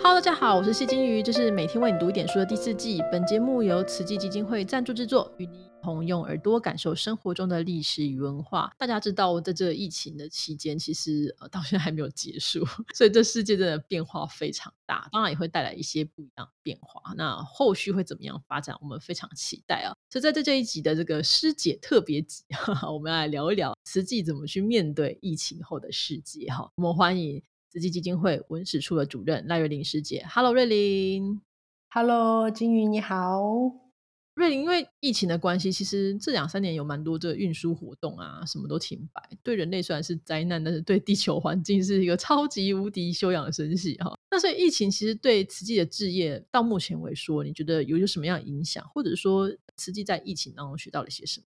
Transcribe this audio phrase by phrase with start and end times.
[0.00, 3.02] Hello，大家好，我是谢金鱼，这是每天为你读一点书的第四季。
[3.10, 8.72] 本节目由慈济基金会赞助制作，与你一同用耳朵感受生活中的历史与文化。
[8.78, 12.64] 大家知道，在这疫情的期间，其实呃到现在还没有结束，
[12.94, 17.12] 所以这世界真的变化非常大，当然也会带来一些不一样的变化。
[17.16, 19.92] 那后续会怎么样发展，我们非常期待啊！
[20.08, 22.44] 所以在这这一集的这个师姐特别集，
[22.88, 26.46] 我们来聊一聊慈济怎么去面对疫情后的世界。
[26.46, 27.42] 哈，我们欢迎。
[27.70, 31.42] 慈济基金会文史处的主任赖瑞玲师姐，Hello，瑞玲
[31.90, 33.42] ，Hello，金鱼你好，
[34.34, 44.16] 瑞玲，因为疫情的关系，其实这两三年有蛮多这运输活动啊，什么都停摆，对人类虽然是灾难，但是对地球环境是一个超级无敌休养生息哈。
[44.30, 51.44] 那所以疫情其实对慈济的置业到目前为说，你觉得有有什么样的影响，或者说慈济在疫情当中学到了些什么？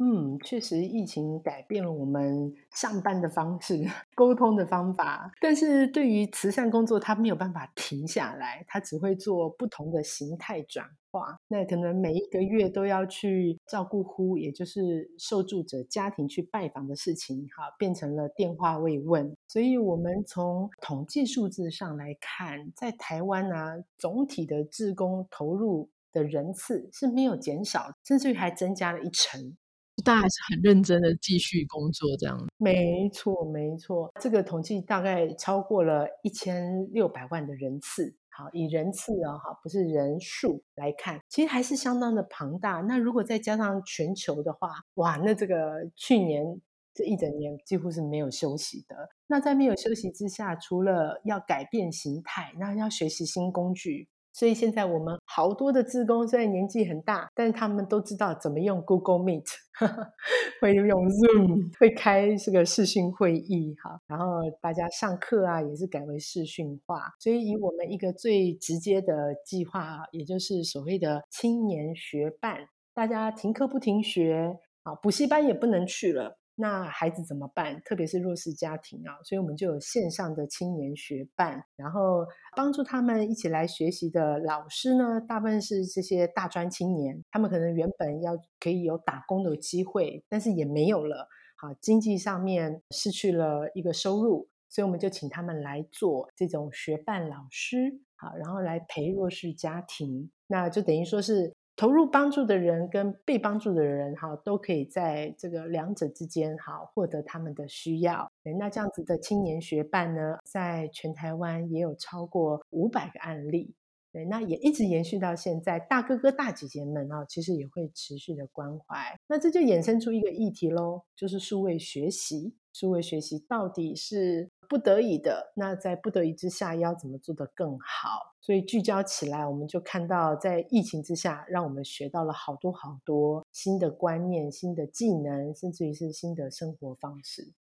[0.00, 3.80] 嗯，确实，疫情改变了我们上班的方式、
[4.16, 5.30] 沟通的方法。
[5.40, 11.36] 但是对于慈善工作，它没有办法停下来，它只会做不同的形态转化。
[11.46, 19.36] 那可能每一个月都要去照顾呼，也就是受助者家庭去拜访的事情，哈，变成了电话慰问。
[19.46, 29.56] 所以，我们从统计数字上来看，在台湾啊，总体的志工投入的人次是没有减少，甚至于还增加了一成。
[30.02, 34.10] 大家还是很认真的继续工作，这样没错，没错。
[34.20, 38.16] 这个统计大概超过了一千六百万的人次。
[38.36, 42.80] 好，以人次哦，哈，不是人数来看，其实还是相当的庞大。
[42.80, 46.60] 那如果再加上全球的话，哇，那这个去年
[46.92, 49.08] 这一整年几乎是没有休息的。
[49.28, 54.08] 那在没有休息之下，除了要改变形态，那要学习新工具。
[54.34, 59.46] 所以现在我们好多的职工虽然年纪很大，但是他们都知道怎么用 Google Meet，
[60.60, 64.00] 会用 Zoom，会开这个视讯会议哈。
[64.08, 67.14] 然后大家上课啊也是改为视讯化。
[67.20, 72.58] 所以以我们一个最直接的计划，也就是所谓的青年学伴，
[72.92, 76.36] 大家停课不停学啊，补习班也不能去了。
[76.56, 77.80] 那孩子怎么办？
[77.84, 82.24] 特别是弱势家庭啊，所以我们就有线上的青年学伴，然后
[82.56, 101.52] 帮助他们一起来学习的老师呢，大部分是这些大专青年，他们可能原本要可以有打工的机会，但是也没有了，好，经济上面失去了一个收入，所以我们就请他们来做这种学伴老师，好，然后来陪弱势家庭，那就等于说是。
[101.76, 108.30] 投入帮助的人跟被帮助的人，哈，都可以在这个两者之间，哈，获得他们的需要。
[108.58, 113.74] 那这样子的青年学伴呢，在全台湾也有超过五百个案例。
[114.12, 119.18] 对，那也一直延续到现在，大哥哥大姐姐们啊，其实也会持续的关怀。
[119.26, 122.54] 那这就衍生出一个议题喽，就是数位学习。
[122.72, 128.34] 数位学习到底是不得已的，那在不得已之下，要怎么做得更好？
[128.40, 137.52] 所以聚焦起来，我们就看到，在疫情之下，让我们学到了好多好多新的观念、新的技能，甚至于是新的生活方式。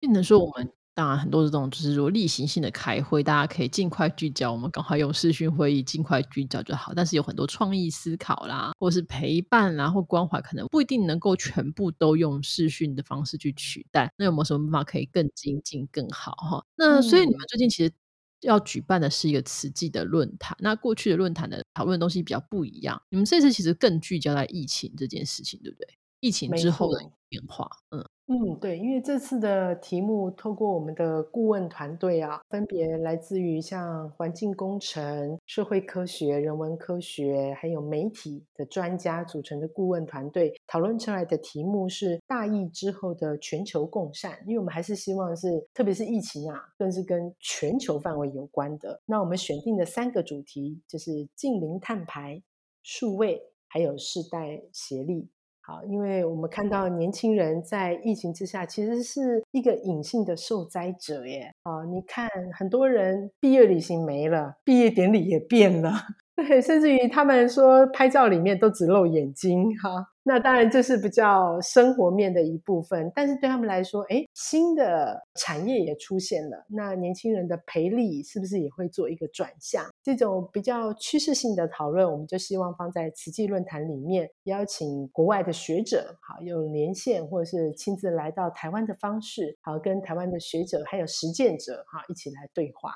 [0.00, 0.72] 不能说我们。
[0.98, 4.50] 当然，很多这种就是说例行性的开会，大家可以尽快聚焦。
[4.50, 6.92] 我们赶快用视讯会议尽快聚焦就好。
[6.92, 14.12] 但是有很多创意思考啦，或是陪伴啦，或关怀，可能不一定能够全部都用视讯的方式去取代。
[14.16, 16.32] 那有没有什么办法可以更精进、更好？
[16.32, 17.92] 哈，那所以你们最近其实
[18.40, 20.56] 要举办的是一个慈济的论坛。
[20.58, 25.86] 那过去的论坛的讨论东西比较不一样，你们这次其实更聚焦在疫情这件事情，对不对？
[26.18, 28.04] 疫情之后的变化，嗯。
[28.30, 44.38] 嗯，对，因为这次的题目透过我们的顾问团队啊，分别来自于像环境工程、社会科学、人文科学，还有媒体的专家组成的顾问团队，讨论出来的题目是大疫之后的全球共善。
[44.46, 49.00] 因为我们还是希望是，特别是疫情啊，更是跟全球范围有关的。
[49.06, 52.42] 那我们选定的三个主题就是近零碳排、
[52.82, 55.30] 数位，还有世代协力。
[55.70, 61.52] 好，因为我们看到年轻人在疫情之下，其实是一个隐性的受灾者耶。
[61.62, 62.26] 啊，你看
[62.58, 65.92] 很多人毕业旅行没了，毕业典礼也变了。
[66.34, 79.84] 对，甚至于他们说拍照里面都只露眼睛哈，那当然这是比较生活面的一部分，但是对他们来说，哎，新的产业也出现了，那年轻人的培力是不是也会做一个转向？
[80.16, 92.90] 这种比较趋势性的讨论，我们就希望放在慈济论坛里面，邀请国外的学者，好用连线或者是亲自来到台湾的方式，好跟台湾的学者还有实践者哈一起来对话。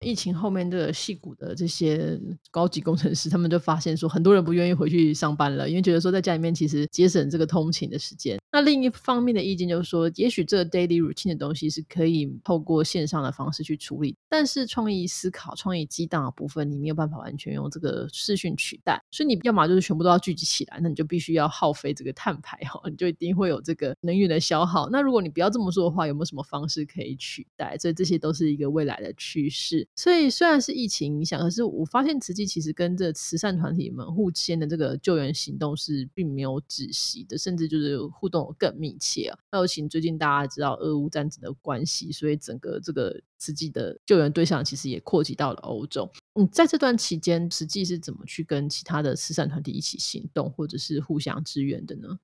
[0.00, 2.20] 疫情后面的戏骨的这些
[2.50, 8.38] 高级工程师，他们就发现说，很多人不愿意回去上班了，因为觉得说在家里面其实节省这个通勤的时间。
[8.52, 19.02] 那另一方面的意见就是说，也许这个 daily routine 的东西是可以透过线上的方式去处理，但是创意思考、创意激荡的部分，你没有办法完全用这个视讯取代。
[19.10, 24.88] 所以你要么就是全部都要聚集起来，那你就必须要耗费这个碳排哈，你就一定会有这个能源的消耗。
[24.90, 27.76] 那如果你不要这么做的话，有没有什么方式可以取代？
[27.78, 29.85] 所以这些都是一个未来的趋势。
[29.94, 39.38] 所以虽然是疫情影响，可是我发现慈济其实跟这慈善团体们互牵的这个救援行动是并没有止息的，甚至就是互动更密切啊。
[39.52, 46.10] 尤其最近大家知道俄乌战争的关系，所以整个这个慈济的救援对象其实也扩及到了欧洲。
[46.34, 52.18] 嗯，在这段期间，慈济是怎么去跟其他的慈善团体一起行动，或者是互相支援的呢？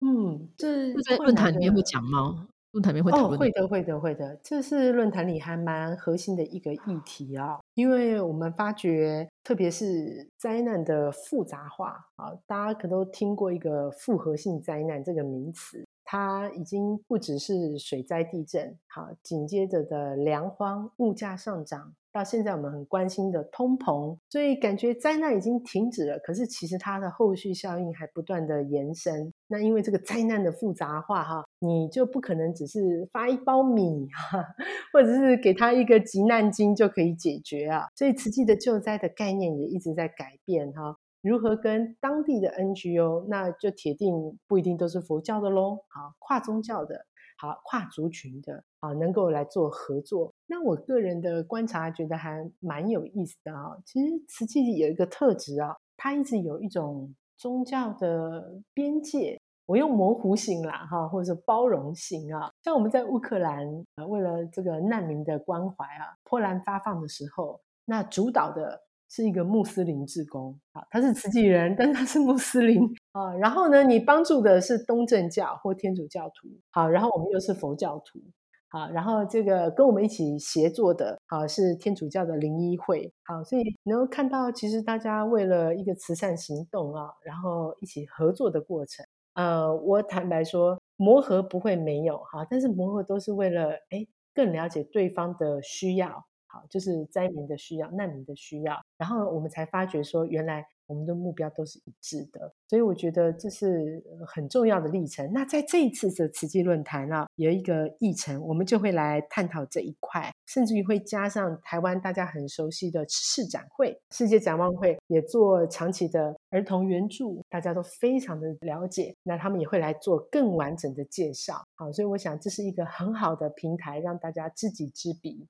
[0.00, 2.48] 嗯，这在论坛里面会讲吗？
[2.72, 3.38] 论坛里面会讨论？
[3.38, 4.38] 会的，会的，会的。
[4.42, 21.94] 这是论坛里还蛮核心的一个议题啊，因为我们发觉，特别是灾难的复杂化啊，大家可都听过一个复合性灾难这个名词，它已经不只是水灾、地震，好，紧接着的粮荒、物价上涨。
[22.12, 29.32] 到现在我们很关心的通膨，所以感觉灾难已经停止了，可是其实它的后续效应还不断的延伸。
[29.46, 34.44] 那因为这个灾难的复杂化，哈，你就不可能只是发一包米，哈，
[34.92, 37.86] 或者是给他一个急难金就可以解决啊。
[37.94, 47.06] 所以慈济的救灾的概念也一直在改变，哈，如何跟当地的 NGO，那就铁定不一定都是佛教的喽，好，跨宗教的。
[47.40, 50.30] 好，跨族群的啊，能够来做合作。
[50.46, 53.74] 那我个人的观察，觉得还蛮有意思的啊。
[53.86, 62.50] 其实瓷器有一个特质啊，它一直有一种宗教的边界，我用模糊性啦哈，或者说包容性啊。
[62.62, 63.66] 像我们在乌克兰，
[63.96, 68.82] 呃为了这个难民的关怀啊，波兰发放的时候，那主导的。
[69.10, 72.80] 是一个穆斯林志工，啊，他是慈济人，但是他是穆斯林
[73.10, 73.34] 啊。
[73.34, 78.20] 然后呢，你帮助的是东正教或天主教徒，好，然后我们又是佛教徒，
[78.68, 89.04] 好，然后这个跟我们一起协作的，好是天主教的灵医会，好，所以能够看到，其实大家为了一个慈善行动啊，然后一起合作的过程，
[89.34, 96.26] 呃，我坦白说，磨合不会没有哈，但是磨合都是为了哎更了解对方的需要。
[96.50, 105.30] 好，就是灾民的需要、难民的需要，然后我们才发觉说，原来我们的目标都是一致的，所以我觉得这是很重要的历程。
[105.32, 119.14] 那在这一次的慈济论坛啊，有一个议程，我们就会来探讨这一块，甚至于会加上台湾大家很熟悉的世展会、世界展望会，也做长期的儿童援助，大家都非常的了解。
[119.22, 121.62] 那他们也会来做更完整的介绍。
[121.76, 125.46] 好，所以我想这是一个很好的平台，让大家知己知彼。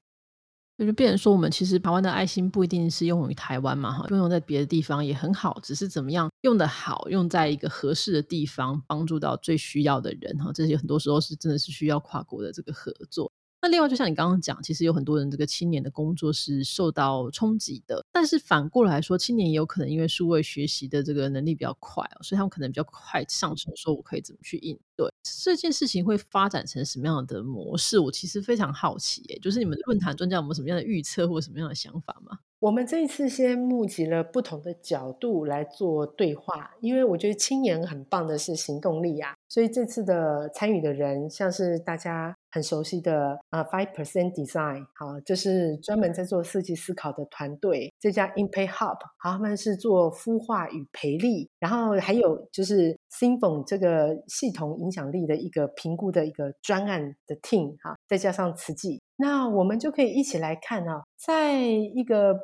[0.80, 13.30] 就是别人说我们其实台湾的爱心不一定是用于台湾嘛哈，用在别的地方也很好，只是怎么样用的好，用在一个合适的地方，帮助到最需要的人哈，这些很多时候是真的是需要跨国的这个合作。
[13.60, 27.98] 那另外，就像你刚刚讲，其实有很多人这个青年的工作是受到冲击的，但是反过来说，青年也有可能因为数位学习的这个能力比较快，所以他们可能比较快上手，说我可以怎么去应对这件事情会发展成什么样的模式？
[27.98, 32.38] 我其实非常好奇，诶，就是你们论坛专家有没有什么样的预测或什么样的想法吗？
[32.60, 62.38] 我们这一次先募集了不同的角度来做对话，因为我觉得青年很棒的是行动力啊，所以这次的参与的人，像是大家很熟悉的啊，Five Percent Design，好，就是专门在做设计思考的团队，这家 Impact Hub，好，他们是做孵化与培力，然后还有就是 s i m p h o n 这个系统影响力的一个评估的一个专案的 team，哈，再加上慈济，那我们就可以一起来看啊，在一个。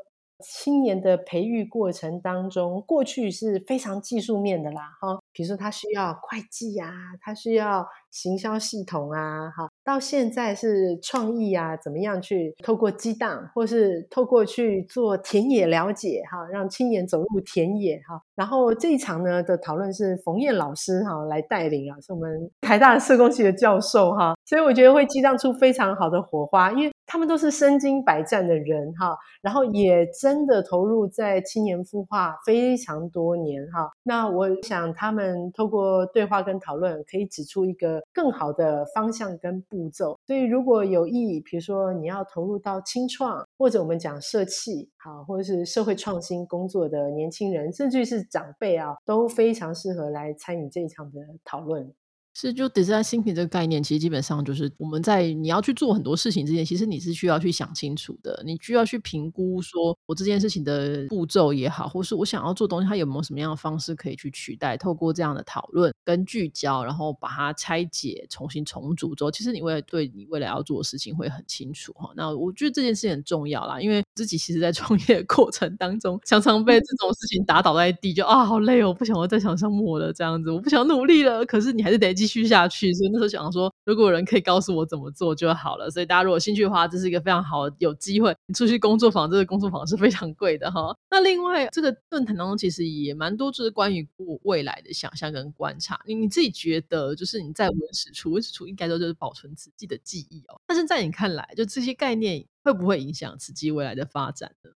[0.45, 7.87] 青年的培育过程当中，过去是非常技术面的啦，哈，比如说他需要会计啊，他需要
[8.17, 26.91] 行销系统啊，哈，到现在是创意啊，怎么样去透过激荡，或是透过去做田野了解，哈，让青年走入田野，哈，然后这一场呢的讨论是冯燕老师哈来带领啊，是我们台大社工系的教授哈，所以我觉得会激荡出非常好的火花，因为。
[27.09, 33.89] 他们都是身经百战的人哈，然后也真的投入在青年孵化非常多年哈。
[34.03, 40.19] 那我想他们透过对话跟讨论，可以指出一个更好的方向跟步骤。
[40.27, 51.93] 所以如果有意，比如说你要投入到青创，或者我们讲社企，好，或者是社会创新工作的年轻人，甚至是长辈啊，都非常适合来参与这一场的讨论。
[52.39, 64.77] 是，就 design thinking 这个概念，其实基本上就是我们在你要去做很多事情之前，其实你是需要去想清楚的，你需要去评估说，我这件事情的步骤也好，或是我想要做东西，它有没有什么样的方式可以去取代。
[64.77, 72.11] 透过这样的讨论跟聚焦，然后把它拆解、重新重组之后，其实你会对你未来要做的事情会很清楚哈。
[72.15, 81.47] 那我觉得这件事情很重要啦，因为自己其实在创业过程当中，常常被这种事情打倒在地，就啊好累哦，不想要再想项目了，这样子，我不想努力了。
[81.47, 85.91] 可是你还是得继续下去，所以那时候想说，如果有人可以告诉我怎么做就好了。
[85.91, 88.37] 所以大家如果兴趣的话，这是一个非常好有机会。
[88.47, 90.97] 你出去工作坊，这个工作坊是非常贵的哈。
[91.11, 94.07] 那另外，这个论坛当中其实也蛮多，就是关于
[94.43, 96.01] 未来的想象跟观察。
[96.07, 100.61] 你你自己觉得，就是你在文史处，文史处应该都就是保存自己的记忆哦。
[100.67, 104.71] 但是在你看来，就这些概念会不会影响自己未来的发展呢？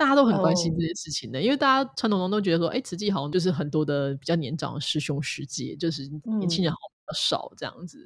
[0.00, 7.98] 大家都很关心这件事情的，因为大家传统中都觉得说，哎，慈济好像就是很多的比较年长的师兄师姐，就是年轻人好比较少这样子。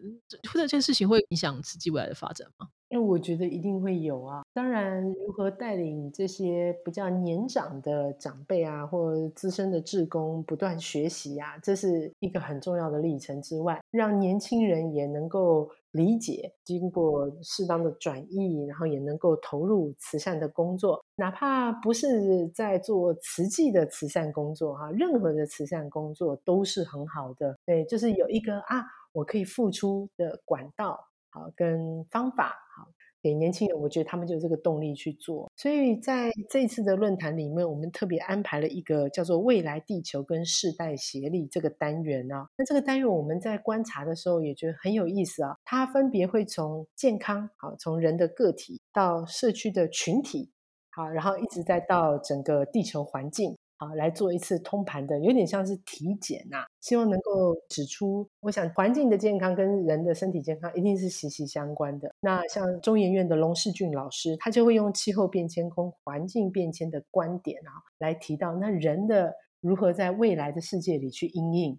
[0.48, 2.66] 或者这件事情会影响慈济未来的发展吗？
[2.94, 4.44] 那我觉得一定会有啊。
[4.52, 15.68] 当然，如何带领这些比较年长的长辈啊，或资深的志工不断学习啊，这是一个很重要的历程之外，让年轻人也能够。
[15.94, 27.56] 理解，经过适当的转译，然后也能够投入慈善的工作，哪怕不是在做慈济的慈善工作哈，任何的慈善工作都是很好的。
[27.64, 28.82] 对，就是有一个啊，
[29.12, 30.98] 我可以付出的管道，
[31.35, 32.88] 好跟方法，好。
[33.21, 35.50] 给年轻人，我觉得他们就有这个动力去做。
[35.57, 42.47] 所以在这次的论坛里面，我们特别安排了一个叫做“未来地球跟世代协力”这个单元啊。
[42.59, 45.57] 那这个单元我们在观察的时候也觉得很有意思啊。
[45.64, 50.53] 它分别会从健康，好，从人的个体到社区的群体，
[50.91, 53.57] 好，然后一直再到整个地球环境。
[53.76, 62.12] 啊，来做一次通盘的，有点像是体检呐，希望能够指出，我想环境的健康跟人的身体健康一定是息息相关的。
[62.21, 71.78] 那像中研院的龙世俊老师，他就会用气候变迁、空环境变迁的观点啊，来提到那人的如何在未来的世界里去应应。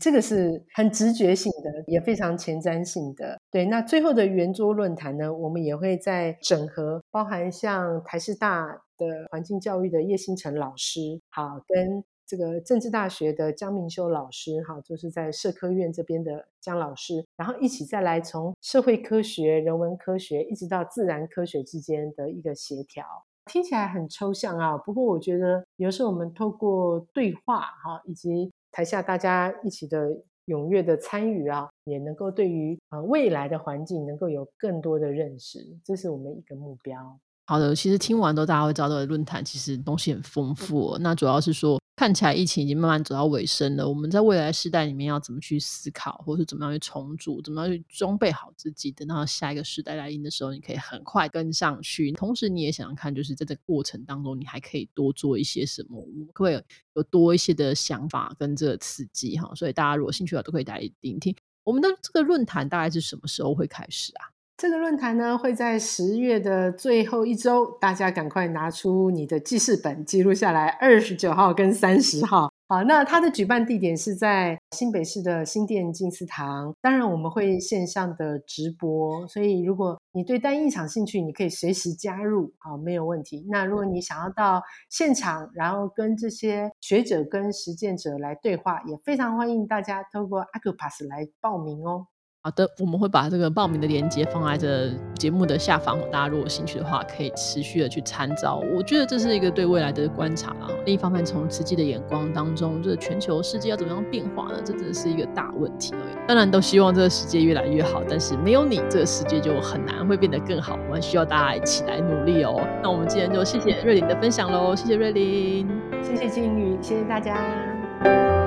[0.00, 3.38] 这个是很直觉性的，也非常前瞻性的。
[3.52, 23.04] 对，那最后的圆桌论坛呢，我们也会在整合，包含像台师大的环境教育的叶星辰老师，好，跟这个政治大学的江明修老师，好，就是在社科院这边的江老师，然后一起再来从社会科学、人文科学一直到自然科学之间的一个协调。
[23.44, 30.08] 听起来很抽象啊，不过我觉得有时候我们透过对话，哈，以及台下大家一起的
[30.46, 37.20] 踊跃的参与啊，也能够对于呃未来的环境能够有更多的认识，这是我们一个目标。
[37.48, 40.98] 好的，其实听完之后，大家会知道这个论坛其实东西很丰富。
[41.00, 43.88] 那主要是说，看起来疫情已经慢慢走到尾声了。
[43.88, 52.10] 我们在未来时代里面要怎么去思考，或是怎么样去重组，怎么样去装备好自己，等到下一个时代来临的时候，你可以很快跟上去。
[52.10, 56.60] 同时，你也想想看，就是在这个过程当中，你还可以多做一些什么，我会
[56.94, 59.54] 有多一些的想法跟这个刺激哈。
[59.54, 61.32] 所以，大家如果兴趣的话都可以来聆听。
[61.62, 64.34] 我们的这个论坛大概是什么时候会开始啊？
[64.56, 70.68] 这个论坛呢会在十月的最后一周，大家赶快拿出你的记事本记录下来。
[70.68, 76.72] 二十九号跟三十号，好，那它的举办地点是在新北市的新店静思堂。
[76.80, 83.44] 当然我们会线上的直播，所以如果你对单一场兴趣，你可以随时加入，好，没有问题。
[83.50, 92.06] 那如果你想要到现场，然后跟这些学者跟实践者来对话，也非常欢迎大家透过 Acupass 来报名哦。
[92.46, 94.88] 好的，我们会把这个报名的链接放在这
[95.18, 98.62] 节目的下方，大家如果有兴趣的话，可以持续的去参照。
[98.72, 100.70] 我觉得这是一个对未来的观察啊。
[100.84, 104.60] 另一方面，从实际的眼光当中，这全球世界要怎么样变化呢？
[104.64, 105.92] 这真的是一个大问题
[106.28, 110.78] 当然，都希望这个世界越来越好，但是没有你，这个世界就很难会变得更好。
[110.86, 112.64] 我们需要大家一起来努力哦。
[112.80, 115.68] 那我们今天就谢谢瑞林的分享喽，谢谢瑞林，
[116.00, 118.45] 谢谢金宇，谢谢大家。